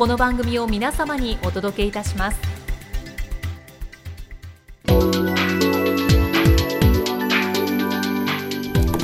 [0.00, 2.40] この番組を皆様にお届けいたします。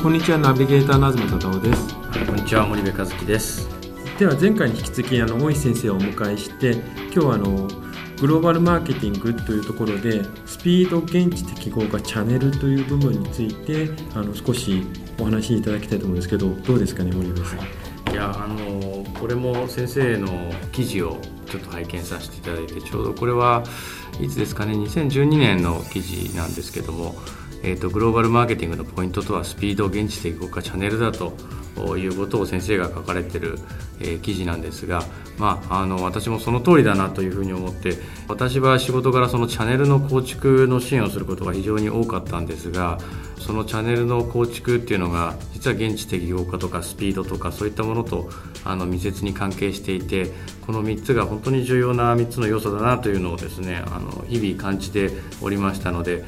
[0.02, 1.94] こんにちはナビゲーターの東忠夫です。
[2.24, 3.69] こんにちは森部和樹です。
[4.19, 7.69] では前回に引き続きあの大石先生をお迎えして今日はあの
[8.19, 14.83] グローバルマーケティングというところでスピード現地適合化チャンネルという部分についてあの少し
[15.20, 17.86] お話しいただきたいと思うんですけどどうですかね森部さん、はいい
[18.17, 20.28] やあのこれも先生の
[20.72, 23.62] 記事をちょっと拝見させていただいてちょうどこれは
[24.20, 27.14] いつですかね2012年の記事なんですけども、
[27.62, 31.34] えーと、グローバルマーケティングのポイントとはスピード現地で動かチャンネルだと
[31.98, 33.58] いうことを先生が書かれてる、
[34.00, 35.02] え、記事なんですが、
[35.38, 37.94] まあ、あの私もその通りだなというふうに思って
[38.28, 42.98] 私は仕事柄そのチャンネルの構築の支援をすることが非常に多かったんですが
[43.38, 48.30] そのチャンネルの構築っていうのが実は現地適合化とかスピードとかそういったものと
[48.64, 50.33] あの密接に関係していて
[50.66, 56.24] この3つが本当に重要な3つの要素だなというのをですねあの日々感じておりましたので、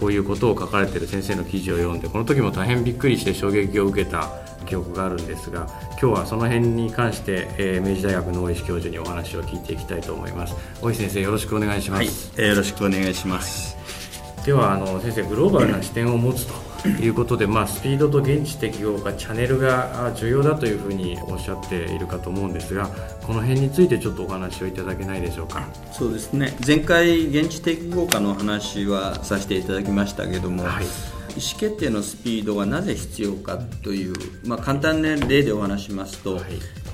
[0.00, 4.30] こういうことを書かれている先生の記事を読んでこの時も大変びっくりして衝撃を受けた
[4.66, 10.54] 記憶があるんですが今日はその辺に関して、えー、明治大学の大石教授にお話を聞いていきたいと思います。
[10.82, 13.76] 大石先生よろしくお願いします、はい、よろしくお願いします。
[14.44, 22.88] ではあの先生グローバルな視点を持つということで、まあ、スピードと現地適合がチャンネルが重要だというふうにおっしゃっているかと思うんですが
[23.26, 25.66] この辺についてちょっとお話をいただけないでしょうか。
[25.90, 26.56] そうですね。
[26.64, 30.84] 前回現地適合化の話はさせていただきましたけども、はい。
[30.84, 30.88] 意
[31.38, 34.14] 思決定のスピードがなぜ必要かという、
[34.44, 36.44] まあ、簡単な例でお話しますと、はい、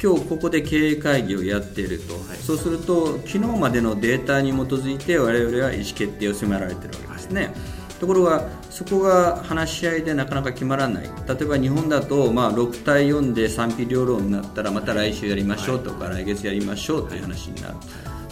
[0.03, 7.47] 今日ここで経営会議をやっていると、はい、そうすると昨日までのデータに基づいて我々は意思決定を迫られているわけですね。
[7.47, 7.55] はい。
[8.03, 11.05] ところがそこが話し合いでなかなか決まらない。
[11.05, 17.75] 例えば日本だと、まあ、6対4で賛否両論になったらまた来週やりましょうとか、来月やりましょうという話になる。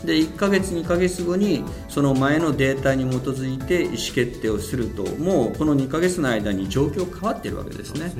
[0.05, 8.13] で1ヶ月2ヶ月後にその前のデータに基づいて意思決定をするともうこの2ヶ月の間に状況変わっているわけですね。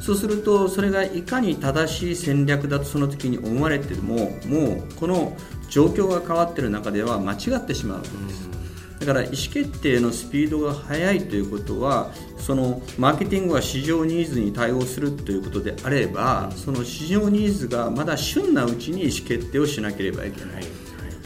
[0.00, 5.36] そうするとそれがいかに正しい戦略だとその時に思われてももうこの
[5.68, 8.48] 状況が変わっている中では間違ってしまうわけです。
[8.98, 20.64] だから意思決定のスピードが速いということはそのマーケティングは市場ニーズに対応するということであればその市場ニーズがまだ旬なうちに意思決定をしなければいけない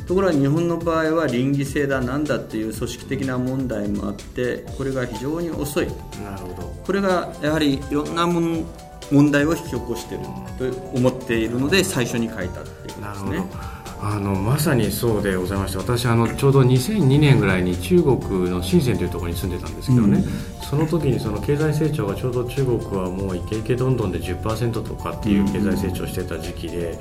[0.06, 5.86] ところが日本の場合は倫理性だなんだっていう組織的な問題もあってこれが非常に遅い。
[5.86, 6.74] なるほど。
[6.84, 10.24] これがやはりいろんな問題を引き起こしている
[10.72, 13.82] と思っているので最初に書いたっていうことですね。
[14.04, 20.24] あのまさにそうでございまして私あのちょうど2002年ぐらいに中国の深センというところに住んでたんですけどね、うん、
[20.60, 26.98] その時にその経済成長がちょうど中国はもうイケイケどんどんで10%とかっていう経済成長してた時期で、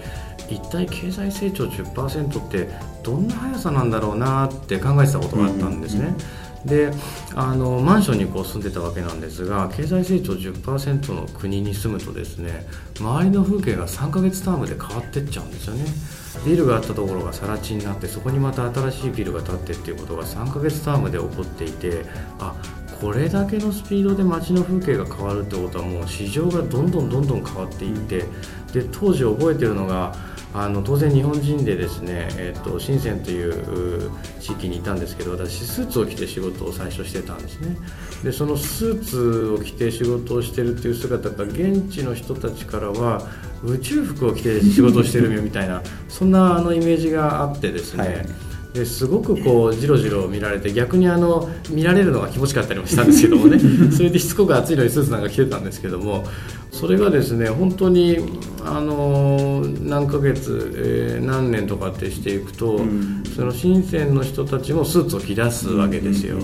[0.55, 2.69] 一体経済成長10%って
[3.03, 6.15] どんな速さなんだろうなって考えてたことがあったんですね。
[6.65, 6.91] で
[7.33, 12.67] あのマンションにこう住んでたわけなんですが経済成長10%の国に住むとですね
[12.99, 15.85] 周りの風景が3ヶ月タームで変わってっちゃうんですよね
[16.45, 22.05] ビルがあったところが更地になってそこにまた新しいビルが建ってっていうことが3ヶ月タームで起こっていて
[22.39, 22.55] あ
[23.01, 28.19] これだけのスピードで街の風景が変わるってことはもう市場がどんどんどんどん変わっていって
[28.71, 30.13] で当時覚えてるのが
[30.53, 37.77] あの当然日本人でですね、えーと、深センという地域にいたんですけど私スーツを着て仕事を最初してたんですね。
[38.23, 43.21] でそのスーツを着て仕事をしてるっていう姿が現地の人たちからは
[43.63, 48.25] 宇宙服を着て仕事をしてるみたいなそんなあのイメージがあってですね、はい。
[48.73, 53.59] ですごくこうじろじろ見られて逆にあの見られるのが気持ちかったりもしたんですけどもね。
[53.91, 56.25] それでしつこく暑いのにスーツなんか着てたんですけども
[56.71, 58.17] それがですね本当に
[58.63, 66.37] あの何ヶ月、えー、何年とかってしていくと、うん、その深センの人たちもスーツを着出すわけですよ。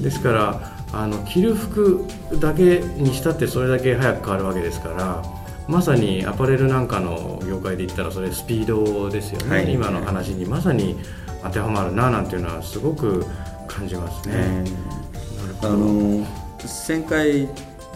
[0.00, 2.06] ですからあの着る服
[2.40, 5.22] だけにしたってそれだけ早く変わるわけですから
[5.66, 10.96] まさにアパレルなんかの業界で言ったらそれスピードですよね、はい、今の話にまさに
[11.42, 13.24] 当てはまるななんていうのはすごく
[13.66, 14.64] 感じますね。
[15.62, 16.26] あの
[16.86, 17.48] 前回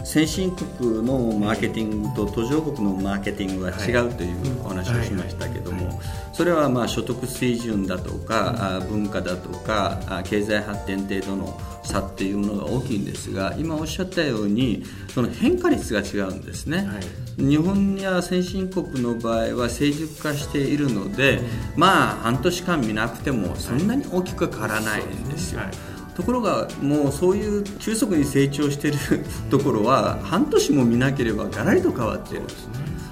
[0.03, 6.01] 先進国のマーケティングと途上国のマーケティングは違うというお話をしましたけども、
[6.33, 21.39] それはまあ所得水準だとか、文化だとか経済発展程度の差っていうものが大きいんですが今おっしゃったようにその変化率が違うんですね、はい、日本や先進国の場合は成熟化しているので、
[21.75, 25.61] まあ半年間見なくてもそんなに大きく変わらないんですよ。
[25.61, 28.97] はいところがもうそういう急速に成長している
[29.49, 32.43] ところは半年も見なければがらりと変わっている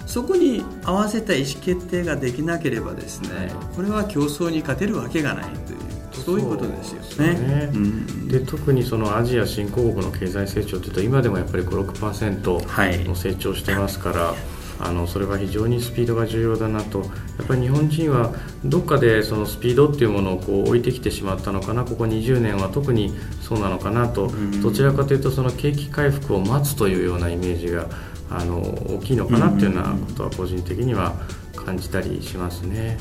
[0.06, 5.77] そこに合わせた意思決定ができなければですねこれは競争に勝てるわけがないという
[6.25, 7.33] そういうことですよね。
[7.36, 14.21] ねうん、で特にそのアジア新興国の経済成長というと今でもやっぱり56%の成長してますから。
[14.21, 17.00] はいあのそれは非常にスピードが重要だなと。
[17.00, 17.06] や
[17.44, 18.33] っぱり日本人は
[18.63, 21.83] どっかでそのスピードっていうものをこう置いてきてしまったのかな。
[21.83, 24.31] ここ20年は特にそうなのかなと、
[24.62, 27.88] どちらかというとその景気回復を待つというようなイメージが
[28.29, 31.13] あの大きいのかなっていうようなことは個人的には
[31.56, 32.97] 感じたりしますね。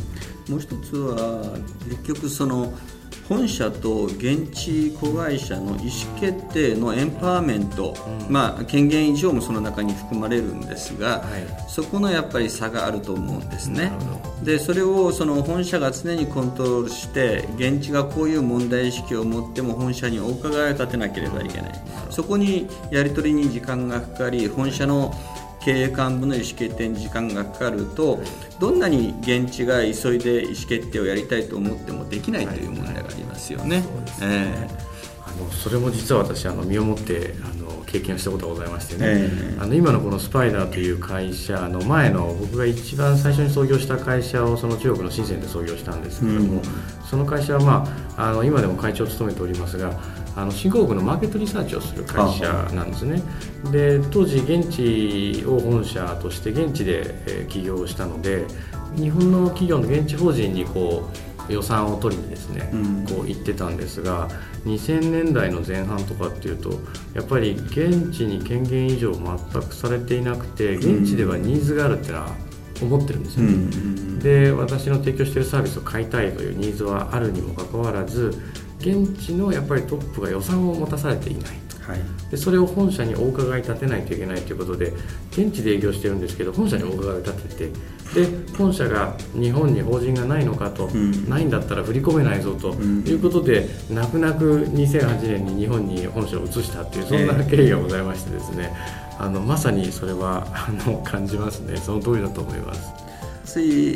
[0.48, 1.58] もう一つは
[1.88, 2.72] 結局その
[3.28, 7.96] 本社と現地子会社の意思決定のエンパワーメント、
[8.26, 13.92] うん、まあ、権限以上もその中に含まれるんですが、はい、そこのやっぱり差があると思うんですね。
[14.42, 21.72] でそれをその本社が常にコントロールして現地がこういう問題意識を持っても本社にお伺いを立てなければいけない。
[22.10, 25.14] そこにやり取りに時間がかかり本社の
[25.66, 28.20] 経営幹部の意思決定に時間がかかると
[28.60, 33.82] どんなに現地が急いで意思決定をやりたいと思ってもできないという問題がありますよね。
[35.26, 46.62] あのそれも実は私あの身をもってあの経験したことがございましてね、えー、あの今のこのスパイダーという会社の前の僕が一番最初に創業した会社をその中国の深センで創業したんですけれども、うん、
[47.04, 49.98] その会社は、まあ、あの今でも会長を務めておりますが
[50.36, 52.44] あの新興国のマーケットリサーチをする会社
[52.74, 53.22] なんですね。
[53.72, 58.44] で当時現地を本社として現地で、え起業したので
[58.96, 61.10] 日本の企業の現地法人にこ
[61.48, 64.28] う予算を取りにですね、うん、こう行ってたんですが
[64.64, 66.70] 2000年代の前半とかっていうと
[67.14, 72.36] やっぱり現地に権限以上全くされていなくて現地ではニーズがあるっていうのは
[72.82, 78.32] 思ってるんですよね、うん、で私の提供しているサービスを買いたいというニーズはあるにもかかわらず
[78.78, 84.92] 現地のやっぱりトップが予算を持たされていないと、はい、でそれを本社にお伺い立てないといけないということで
[85.30, 87.72] 現地で営業してるんですけど本社にお伺いを立てて
[88.14, 88.26] で
[88.56, 98.72] 本社が日本に法人がないのかと、うん、ないんだったら振り込めないぞということで、うん、泣く泣く2008年に日本に本社を移したっていうそんな経緯がございましてですね、
[99.18, 101.76] えー、あのまさにそれはあの感じますね。
[101.76, 103.05] その通りだと思います。
[103.46, 103.94] つい、え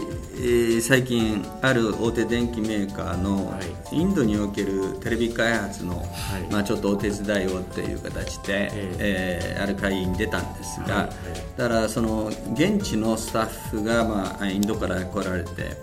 [0.79, 3.52] ー、最近ある大手電機メーカーの
[3.93, 15.76] インドにおけるテレビ開発の、はい、まあ、ちょっとお手伝いをっていう形で、えー、えー、ある会議に出たんですが、はい、だからその現地のスタッフが、まあ、インドから来られて、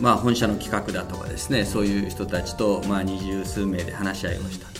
[0.00, 4.73] まあ、本社の企画だとかですねそういう人たちと、まあ、二十数名で話し合いをした。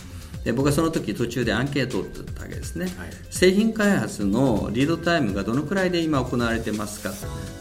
[0.45, 2.93] で僕はその時途中でアンケートを取ったわけですね、はい、
[3.31, 7.11] 製品開発のリードタイムがどのくらいで今行われてますか。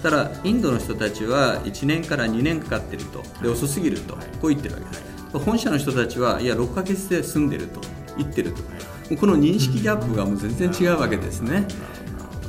[0.02, 3.22] たらインドの人たちは1年から2年かかってると。
[3.42, 5.02] で遅すぎると、こう言ってるわけです。
[5.32, 7.80] 本社の人たちはいや6ヶ月で済んでると。
[8.18, 8.62] 言ってると。
[9.16, 11.66] この認識ギャップがもう全然違うわけですね。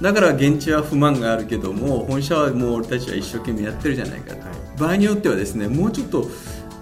[0.02, 6.30] だから現地は不満があるけども本社はもう俺たちは一生懸命やってるじゃないかと、場合によってはですねもうちょっと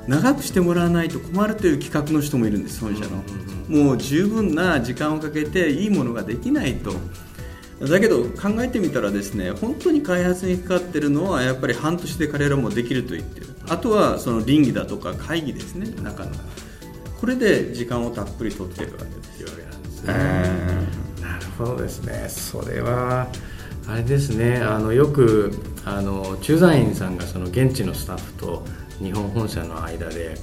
[0.08, 3.24] 長くしてもらわないと困るという企画の人もいるんです本社の、
[3.70, 6.94] もう十分な時間をかけていいものができないと。
[7.80, 13.48] だけど考えてみたらですね本当に開発にかかってるのはやっぱり半年で彼らもできると言ってる。
[13.68, 16.32] あとはその倫理だとか会議ですね中の。
[17.20, 19.50] これで時間をたっぷり取ってるわけですよ。
[20.06, 22.26] なるほどですね。
[22.30, 23.28] それは
[23.88, 24.58] あれですね。
[24.58, 25.52] あのよく
[25.86, 28.66] あの駐在員さんがその現地のスタッフと
[29.00, 30.36] 日本本社の間で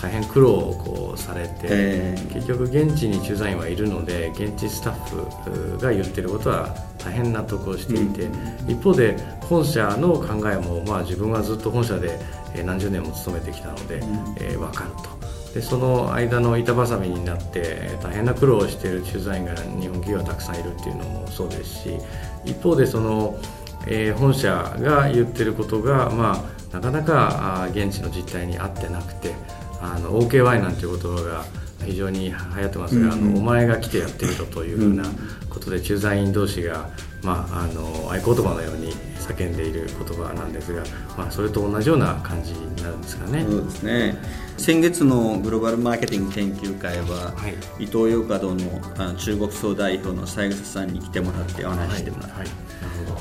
[0.00, 12.18] 大変苦労をこうされて、結局現地に駐在員はいるので現地スタッフが言ってることは大変納得をしていて、うん、一方で本社の考えも、まあ、自分はずっと本社で
[12.64, 15.18] 何十年も勤めてきたので、うん、えー、分かると。
[15.54, 21.98] でその間の板挟みになって大変な苦労をしている駐在員が日本企業はたくさんいるっていうのもそうですし
[22.44, 23.38] 一方でその、
[23.86, 29.34] えー、本社が言ってることが、まあ、なかなか現地の実態に合ってなくて
[29.80, 31.44] あの OKY なんていう言葉が
[31.84, 35.04] 非常に流行ってますが、うんうん、あのお前が来てやってみろというふうな
[35.48, 36.90] ことで駐在員同士が、
[37.22, 37.82] まあ、あの
[38.12, 40.82] 合言葉のように叫んでいる言葉なんですが、
[41.16, 43.44] まあ、それと同じような感じになるんですかね。
[43.48, 44.16] そうですね。
[44.56, 47.48] 先月のグローバルマーケティング研究会は、は
[47.78, 52.67] い、イトーヨーカドーの中国総代表の三枝さんに来てもらってお話してもらって、はいはい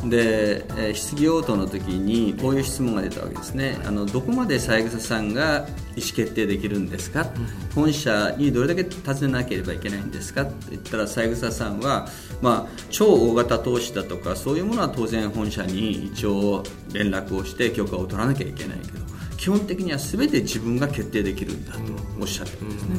[0.06, 3.78] で、え質疑応答の時にこういう質問が出たわけですね。
[3.86, 10.44] あのどこまで三枝さんが意思決定できるんですか、うん、本社にどれだけ尋ねなければいけないんですか？
[10.44, 12.08] って言ったら三枝さんは、
[12.42, 19.06] まあ、超大型投資だとかそういうものは当然本社に一応連絡をして許可を取らなきゃいけないけど
[19.38, 21.80] 基本的には全て自分が決定できるんだと
[22.20, 22.96] おっしゃってるんですね、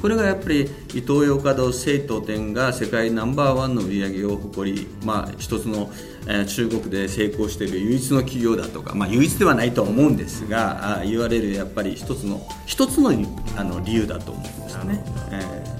[0.00, 5.90] これがやっぱりイトーヨーカドー製糖店が世界ナンバーワンの売り上げを誇り、まあ、一つの、
[6.26, 13.10] えー、中国で成功している唯一の企業だとか、まあ、唯一ではないとは思うんですがあ言われるやっぱり一つの一つの
[13.56, 15.04] あの理由だと思うんですね。
[15.32, 15.78] えー。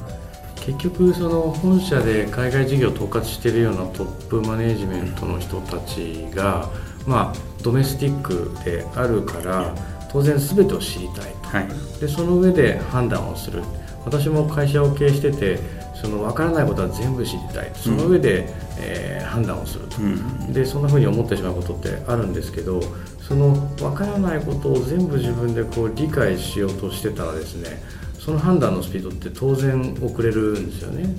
[0.68, 6.68] 結局その本社で海外事業を統括しているようなトップマネージメントの人たちが、
[7.06, 9.74] まあ、ドメスティックであるから
[10.12, 11.68] 当然全てを知りたいと、はい、
[12.00, 13.62] でその上で判断をする
[14.08, 15.58] 私も会社を経営してて
[15.94, 17.70] その分からないことは全部知りたい。
[17.74, 18.46] その上で、うん、
[18.78, 22.80] えー、判断をすると、うん、でそんなふうに思ってしまうことってあるんですけど
[23.20, 27.82] その分からないことを全部自分でこう理解しようとしてたらですね
[28.18, 31.14] その判断のスピードって当然遅れるんですよね。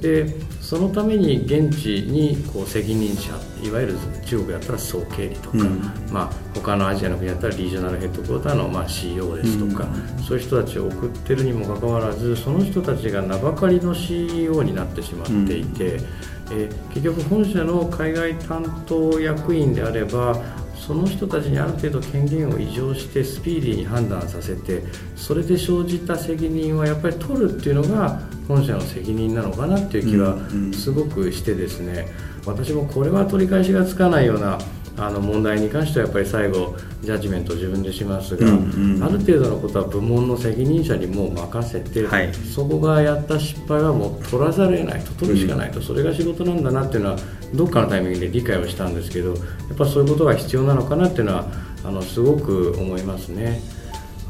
[0.00, 0.26] で
[0.60, 3.32] そのために現地にこう責任者
[3.62, 16.04] いわゆる中国だったら総経理とか、うん、まあ、他のアジアの国だったらリージョナルヘッドクォーターのまあ CEO ですとか、うん、そういう人たちを送ってるにもかかわらずその人たちが名ばかりの CEO になってしまっていて、うん、
[16.52, 20.42] え結局本社の海外担当役員であれば
[20.86, 24.82] その人たちにある程度権限を移譲してスピーディーに判断させて
[25.16, 30.38] それで生じた責任はやっぱり取るっていうのが本社の責任なのかなっていう気は
[30.72, 32.08] すごくしてですね、
[32.46, 34.58] 私もこれは取り返しがつかないような
[34.96, 47.18] あの問題に関してはやっぱり最後ジャッジメントを自分でしますが、うんうん、ある程度のことは部門の責任者にもう任せて、はい、そこがやった失敗はもう取らざるを得ないと取るしかないと、うん、それが仕事なんだなっていうのは
[47.54, 49.34] どっかのタイミングで理解をしたんですけどや
[49.74, 51.46] っぱそういうことが必要なのかなっていうのは
[51.84, 53.60] あのすごく思いますね。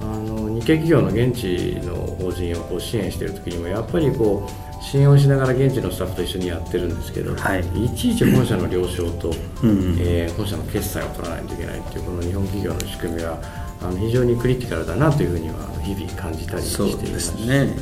[0.05, 9.31] あの日系企業の現地の法人をこう支援している時にもやっぱりこう信用しながら現地のスタッフと一緒にやってるんですけど、はい、いちいち本社の了承と、
[9.63, 13.39] うん、えー、本社の決済を取らないといけないっていうこの日本企業の仕組みは
[13.81, 17.75] あの非常にクリティカルだなというふうには日々感じたりしていますね。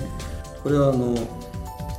[0.62, 1.16] これはあの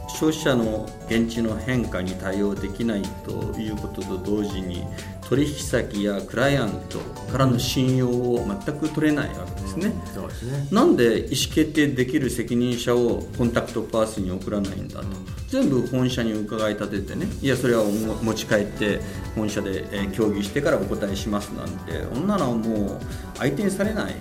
[0.07, 4.85] 消費者の現地の変化に対応できないということと同時に
[5.29, 6.99] 取引先やクライアント
[7.31, 9.93] からの信用を全く取れないわけですね。
[10.13, 15.07] そうですねなんで意思決定できる責任者をコンタクトパースに送らないんだと、
[15.49, 18.99] 全部本社に伺い立ててねいやそれは持ち帰って
[19.35, 22.99] 本社で協議してからお答えしますなんて女のはもう
[23.37, 24.15] 相手にされない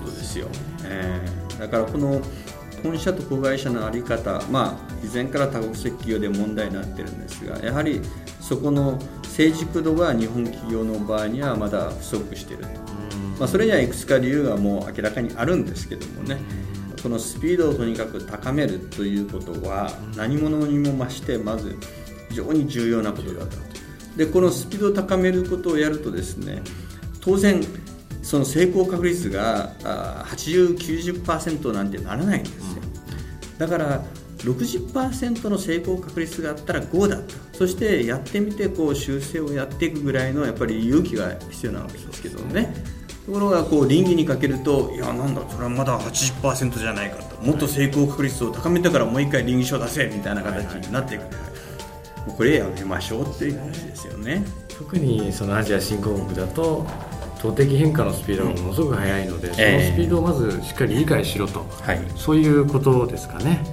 [0.00, 0.48] ことですよ。
[0.84, 2.20] えー、だからこの
[2.82, 8.00] 本社と子会社の在り方、まあ、以前から多国籍企業で問題になってるんですがやはり
[8.40, 12.68] そこの成熟度が日本企業の場合にはまだ不足していると、
[13.38, 16.38] まあ、それにはいくつか理由がもう明らかにあるんですけどもね。
[17.02, 21.76] このスピードをとにかく高めるということは何者にも増してまず
[22.28, 23.62] 非常に重要なことだったと。
[24.16, 26.60] でこのスピードを高めることをやるとですね
[27.20, 27.62] 当然
[28.28, 29.72] その成功確率が
[30.26, 32.60] 8090%なんてならないんですよ。
[33.56, 34.04] だから
[34.36, 42.74] 60%の成功確率があったら5だとそしてやってみてこう修正をやっていくぐらいのやっぱり勇気が必要なわけですけどね。
[43.24, 47.42] ところがこう倫理にかけるといやなんだそれはまだ80%じゃないかと。
[47.42, 51.24] もっと成功確率を高めてからもう一回倫理書出せみたいな形になっていく、
[52.36, 54.44] これやめましょうっていう話ですよね。
[54.68, 56.86] 特にそのアジア新興国だと
[57.42, 63.64] 動的変化のスピードがものすごく速いので、うん、そのスピードをまずしっかり理解しろと、はい、そういうことですかね。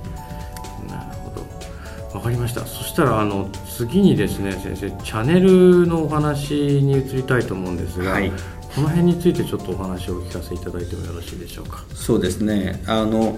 [2.14, 2.62] わかりました。
[2.62, 8.32] そしたらあの次にですね先生チャンネルのお話に移りたいと思うんですが、はい、
[8.74, 11.84] この辺についてちょっとお話をお聞かせいただいてもよろしいでしょうか？
[11.94, 12.82] そうですね。
[12.88, 13.38] あの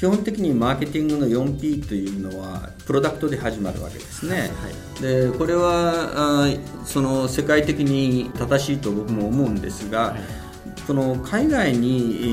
[0.00, 4.50] 基本的にマーケティングの 4P というのはプロダクトで始まるわけですね、
[4.94, 10.20] はい、でこれはあその世界的に正しいと僕も思うんですが、はい、
[10.86, 12.24] その海外に、え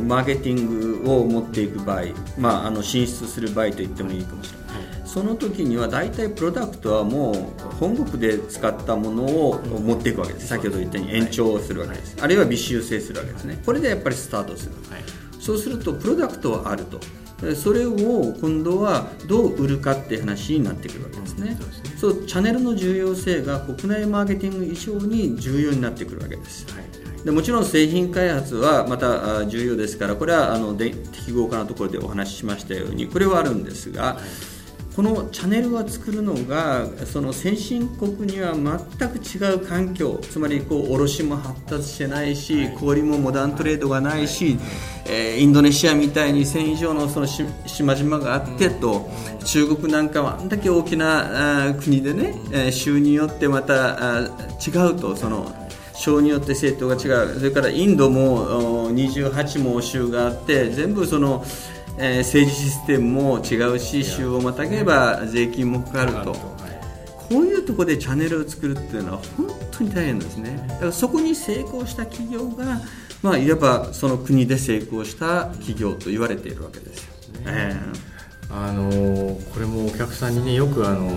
[0.00, 2.06] ー、マーケティングを持っていく場合、
[2.36, 7.34] まあ、あの進出する場合と言ってもいいかもしれない、はい、その時には大体プロダクトはもう
[7.76, 13.62] 本国で使ったものを持っていくわけです、先ほど言ったように延長するわけです、あるいは微修正するわけですね。
[13.64, 14.72] これでやっぱりスタートする、
[15.40, 17.00] そうするとプロダクトはあると。
[17.56, 17.94] それを
[18.38, 21.58] 今度はどう売るかって話になってくるわけですね,、
[21.96, 26.66] そうチャンネルの重要性が国内マーケティング以上に重要になってくるわけです、
[27.24, 34.18] でもちろん製品開発はまた重要ですからこれはあので適合化のところでお話ししましたようにこれはあるんですが、
[34.94, 44.58] このチャンネルを作るのがその先進国には全く違う環境つまりこう卸も発達してないし小売もモダントレードがないし、
[45.06, 49.08] えー、インドネシアみたいに1000以上のその島々があってと
[49.44, 54.20] 中国なんかはあんだけ大きなあ国でね、えー、州によってまたあ
[54.66, 55.54] 違うとその
[56.00, 57.38] 省によって政党が違う。
[57.38, 61.44] それからインドも28も州があって全部その
[62.00, 70.64] えー、政治システムも違うし州をまたげば税金もかかると、こういうところでチャンネルを作るっていうのは本当に大変ですね。
[70.68, 72.80] だからそこに成功した企業が、
[73.22, 77.12] まあ、いわばその国で成功した企業と言われているわけですよ。
[77.40, 77.44] ね。
[77.46, 78.10] えー
[78.52, 78.90] あの
[79.54, 81.08] これもお客さんにねよくあの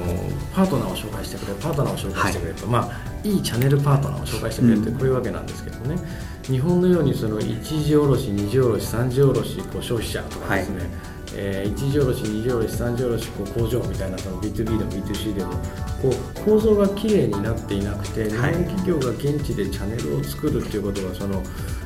[0.54, 6.00] パートナーを紹介してくれパートナーを紹介してくれと、はい、まあいいチャンネルパートナーを紹介してくれってこういうわけなんですけどね、うん、
[6.44, 10.90] 日本のようにその一次卸二次卸三次卸こう消費者とかですね、はい。
[11.36, 15.54] えー、一次卸二次卸三次卸こう工場みたいなその B2B でも B2C でも
[16.02, 21.42] こう構造がきれいになっていなくて日本企業が現地でチャンネルを作るっていうことはその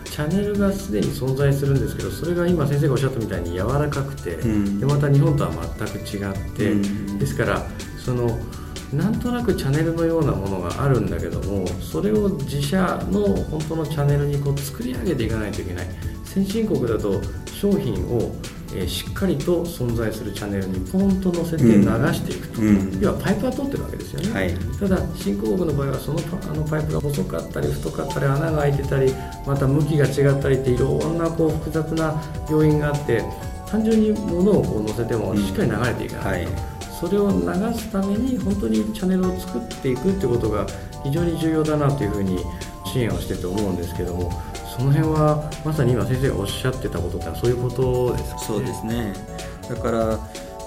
[0.05, 7.67] チャンネルがすでに存在するんですけどそれが今先生がおっしゃったみたいに柔らかくて、うん、でまた日本とは全く違って、うん、ですから
[8.03, 8.39] その
[8.93, 12.77] なんとなくチャンネルのようなものがあるんだけどもそれを自社
[13.11, 15.87] の本当のチャンネルにこう作り上げていかないといけない。
[16.23, 18.31] 先進国だと商品を
[18.73, 29.13] えー、しっかりと存在するチャンネルにポンと載せて流していくと、うん、要はパイプは通ってるわけですよね、はい、ただ新興国の場合はそのあのパイプが細かったり太かったり穴が開いてたり
[29.45, 33.23] また向きが違ったりっていろんなこう複雑な要因があって
[33.67, 37.37] 単純に物をこう載せてもしっかり流れていかないと、うんはい、それを流
[37.77, 40.65] すために本当にチャンネルを作っていくってことが
[41.03, 42.39] 非常に重要だなというふうに
[42.85, 44.31] 支援をしてて思うんですけども
[44.77, 49.13] その辺はまさに今先生がおっしゃってたことってそういうことですか、ね、そうですね。
[49.69, 50.19] だから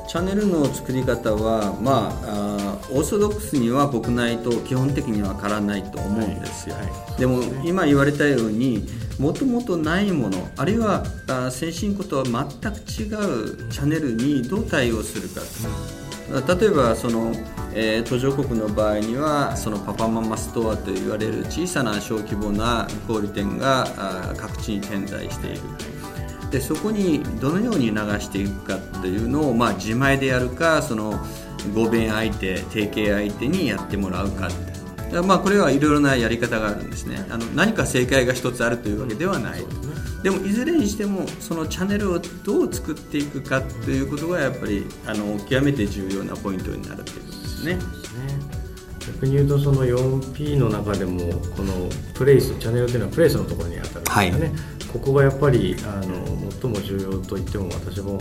[0.08, 6.86] チャンネルの作り方は、まあ、あオーソドックスには国内と基本的には変わらないと思うんですよ、はい。
[6.86, 8.84] はい、でも今言われたように
[9.20, 13.06] もともとないものあるいはあ先進国とは全く違
[13.62, 15.99] うチャンネルにどう対応するか、うん、
[16.30, 17.32] 例えばその
[17.72, 23.86] えー、途上国の場合にはそのパパママストアと言われる小さな小規模な小売店が
[24.36, 25.60] 各地に点在している
[26.50, 31.24] でそこにどのように流していくかというのを、まあ、自前でやるかその
[31.74, 34.48] 合弁相手提携相手にやってもらうか
[35.26, 37.26] まあ、これはいろいろなやり方があるんですね。
[37.30, 39.64] あの何か正解が一つあるというわけではない、
[40.22, 47.14] でもいずれにしてもそのチャンネルをどう作っていくかということがやっぱりあの極めて重要なポイントになるとい
[47.62, 47.78] うね。
[49.06, 51.18] 逆に言うとその 4P の中でも
[51.56, 58.18] このプレイスチャンネルというのはプレイスのところに当たるんですよね、はい、ここがやっぱりあの最も重要と言っても私も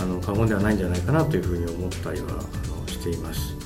[0.00, 2.32] あの過言ではないんじゃないかなというふうに思ったりはあ
[2.68, 3.60] のしています。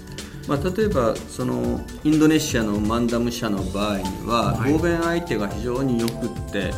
[0.46, 6.72] まあ、例えばそのインドネシアのマンダム社の場合には、合弁相手が非常によくって、はい、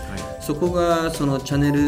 [0.47, 1.81] そこがそのチャンネル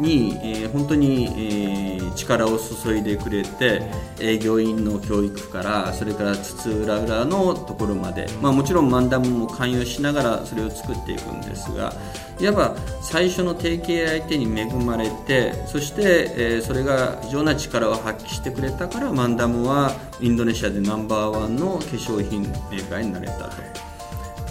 [0.00, 3.82] に、えー、本当に、えー、力を注いでくれて
[4.18, 11.92] 営業員の教育からそれから津々浦々のところまで、まあ、もちろんマンダムも関与しながらそれを作っていくんですが
[12.40, 23.91] いわば最初の提携相手に恵まれてそして、えー、それが非常な力を発揮してくれたからマンダムはインドネシアでナンバーワンの化粧品メーカーになれたと。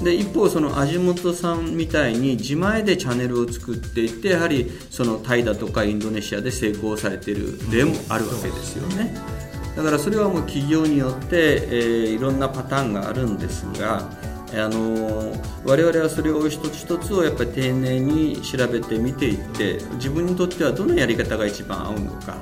[0.03, 9.15] で一方その味元さんみたいに自前でチャンネルを作っていてやはりそのタイだとかインドネシアで成功されている例もあるわけですよね。
[9.75, 14.09] だからそれはもう企業によって、えー、いろんなパターンがあるんですが
[14.53, 15.33] あの
[15.63, 22.35] 我々はそれを一つ一つをやっぱり丁寧に調べてみていって自分にとってはどのやり方が一番合うのか。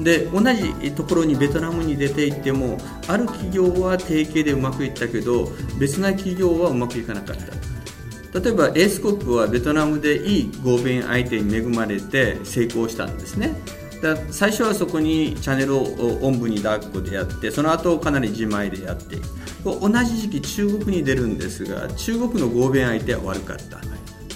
[0.00, 2.78] で同じところにベトナムに出ていっても
[3.08, 8.40] ある企業は提携でうまくいったけど別な企業はうまくいかなかった。
[8.40, 13.54] 例えばエースコップはベトナムでいい合弁相手に恵まれて成功したんですね。
[14.02, 19.16] だ最初はそこにチャンネルをおんぶに抱っこでやってその後かなり自前でやって。
[19.64, 23.76] 同じ時期中国に出るんですが中国の合弁相手は悪かった。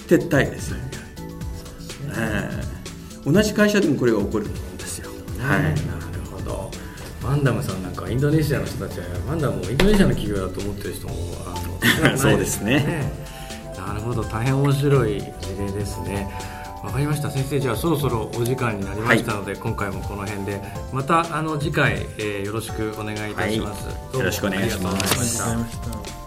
[0.07, 0.79] 撤退です、ね。
[2.15, 4.47] えー、同じ会社でもこれが起こる
[5.37, 6.71] んですよ、はい、なるほど。
[7.23, 11.13] マンダムさんなんかインドネシアの人たちはマンダムをインドネシアの企業だと思ってる人も
[11.45, 13.11] あの そうですね、ね、
[13.77, 14.23] なるほど。
[14.23, 15.25] 大変面白い事
[15.59, 16.31] 例ですね。
[16.83, 17.29] わかりました。
[17.29, 20.61] 先生じゃあそろそろお時間になりましたので、はい、今回もこの辺で
[20.93, 26.26] またあの次回、えー、よろしくお願いいたします、はい、よろしくお願いします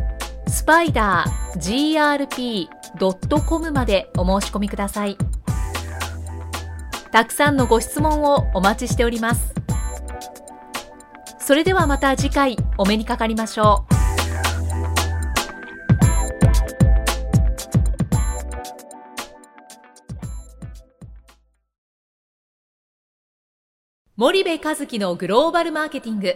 [0.51, 5.17] スパイダー grp.com までお申し込みください。
[7.09, 9.55] たくさんのご質問をお待ちしております。
[11.39, 13.91] それではまた次回お目にかかりましょう。
[24.17, 26.35] 森部和樹のグローバルマーケティング。